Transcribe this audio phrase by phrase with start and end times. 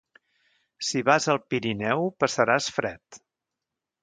[0.87, 3.21] Si vas al Pirineu passaràs fred.